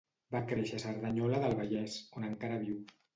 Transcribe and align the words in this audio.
Va 0.35 0.39
créixer 0.51 0.77
a 0.79 0.83
Cerdanyola 0.83 1.41
del 1.43 1.53
Vallès, 1.59 1.99
on 2.21 2.25
encara 2.31 2.59
viu. 2.65 2.81